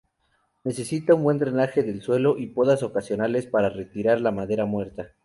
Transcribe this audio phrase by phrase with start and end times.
[0.63, 5.11] Necesita un buen drenaje del suelo y podas ocasionales para retirar la madera muerta.